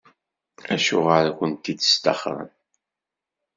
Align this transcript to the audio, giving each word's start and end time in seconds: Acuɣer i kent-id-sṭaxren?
Acuɣer 0.73 1.23
i 1.25 1.31
kent-id-sṭaxren? 1.39 2.49